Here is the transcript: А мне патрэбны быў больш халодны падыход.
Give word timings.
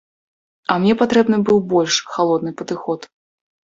А 0.71 0.77
мне 0.85 0.93
патрэбны 1.03 1.37
быў 1.51 1.63
больш 1.77 2.03
халодны 2.17 2.59
падыход. 2.61 3.13